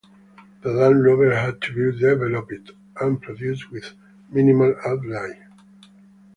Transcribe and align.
The 0.63 0.71
Land 0.71 1.03
Rover 1.05 1.35
had 1.35 1.61
to 1.61 1.73
be 1.91 1.95
developed 1.99 2.71
and 2.99 3.21
produced 3.21 3.69
with 3.69 3.93
minimal 4.31 4.75
outlay. 4.83 5.39